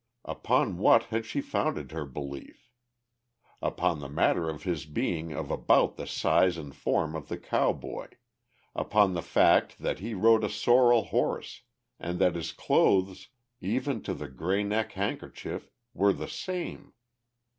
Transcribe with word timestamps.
Upon 0.25 0.79
what 0.79 1.03
had 1.13 1.27
she 1.27 1.41
founded 1.41 1.91
her 1.91 2.05
belief? 2.05 2.71
Upon 3.61 3.99
the 3.99 4.09
matter 4.09 4.49
of 4.49 4.63
his 4.63 4.87
being 4.87 5.31
of 5.31 5.51
about 5.51 5.95
the 5.95 6.07
size 6.07 6.57
and 6.57 6.75
form 6.75 7.15
of 7.15 7.27
the 7.27 7.37
cowboy, 7.37 8.07
upon 8.73 9.13
the 9.13 9.21
fact 9.21 9.77
that 9.77 9.99
he 9.99 10.15
rode 10.15 10.43
a 10.43 10.49
sorrel 10.49 11.03
horse 11.03 11.61
and 11.99 12.17
that 12.17 12.33
his 12.33 12.51
clothes, 12.51 13.27
even 13.59 14.01
to 14.01 14.15
the 14.15 14.27
grey 14.27 14.63
neck 14.63 14.93
handkerchief, 14.93 15.69
were 15.93 16.13
the 16.13 16.27
same! 16.27 16.93